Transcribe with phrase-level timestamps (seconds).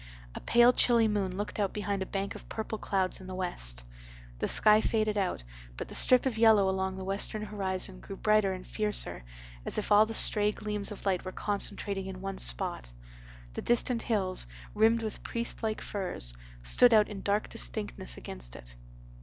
[0.33, 3.85] A pale chilly moon looked out behind a bank of purple clouds in the west.
[4.39, 5.43] The sky faded out,
[5.77, 9.23] but the strip of yellow along the western horizon grew brighter and fiercer,
[9.63, 12.91] as if all the stray gleams of light were concentrating in one spot;
[13.53, 16.33] the distant hills, rimmed with priest like firs,
[16.63, 18.75] stood out in dark distinctness against it.